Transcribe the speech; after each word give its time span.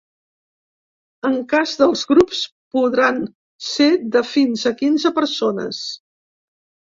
En 1.27 1.35
cas 1.51 1.73
dels 1.81 2.01
grups, 2.11 2.39
podran 2.77 3.19
ser 3.67 3.89
de 4.15 4.23
fins 4.29 4.63
a 4.71 4.75
quinze 4.81 5.11
persones. 5.19 5.83